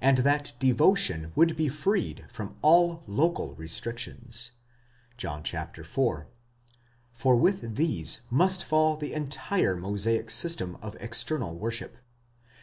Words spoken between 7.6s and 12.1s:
these must fall the entire Mosaic system of external worship.